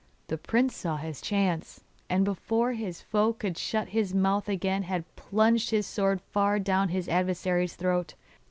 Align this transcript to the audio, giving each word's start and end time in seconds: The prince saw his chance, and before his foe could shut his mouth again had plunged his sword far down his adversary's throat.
The 0.29 0.37
prince 0.39 0.75
saw 0.75 0.97
his 0.97 1.21
chance, 1.21 1.83
and 2.09 2.25
before 2.25 2.71
his 2.73 3.03
foe 3.03 3.33
could 3.33 3.55
shut 3.55 3.89
his 3.89 4.15
mouth 4.15 4.49
again 4.49 4.81
had 4.81 5.05
plunged 5.15 5.69
his 5.69 5.85
sword 5.85 6.21
far 6.21 6.57
down 6.57 6.89
his 6.89 7.07
adversary's 7.07 7.75
throat. 7.75 8.15